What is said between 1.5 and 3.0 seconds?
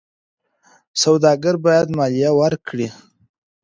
باید مالیه ورکړي.